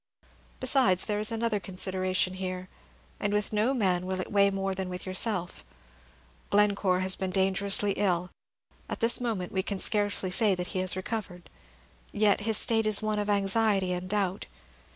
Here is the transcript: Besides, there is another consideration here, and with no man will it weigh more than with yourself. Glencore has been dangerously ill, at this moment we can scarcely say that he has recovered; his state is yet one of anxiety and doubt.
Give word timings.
Besides, 0.59 1.05
there 1.05 1.19
is 1.19 1.31
another 1.31 1.59
consideration 1.59 2.33
here, 2.33 2.69
and 3.19 3.31
with 3.31 3.53
no 3.53 3.71
man 3.71 4.03
will 4.07 4.19
it 4.19 4.31
weigh 4.31 4.49
more 4.49 4.73
than 4.73 4.89
with 4.89 5.05
yourself. 5.05 5.63
Glencore 6.49 7.01
has 7.01 7.15
been 7.15 7.29
dangerously 7.29 7.91
ill, 7.91 8.31
at 8.89 8.99
this 8.99 9.21
moment 9.21 9.51
we 9.51 9.61
can 9.61 9.77
scarcely 9.77 10.31
say 10.31 10.55
that 10.55 10.69
he 10.73 10.79
has 10.79 10.95
recovered; 10.95 11.51
his 12.11 12.57
state 12.57 12.87
is 12.87 12.97
yet 13.03 13.05
one 13.05 13.19
of 13.19 13.29
anxiety 13.29 13.91
and 13.93 14.09
doubt. 14.09 14.47